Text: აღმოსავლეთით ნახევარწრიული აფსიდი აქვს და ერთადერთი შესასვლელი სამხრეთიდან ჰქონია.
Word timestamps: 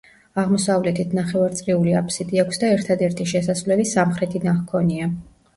აღმოსავლეთით 0.43 1.11
ნახევარწრიული 1.17 1.93
აფსიდი 1.99 2.41
აქვს 2.45 2.63
და 2.63 2.71
ერთადერთი 2.79 3.29
შესასვლელი 3.35 3.87
სამხრეთიდან 3.93 4.59
ჰქონია. 4.65 5.13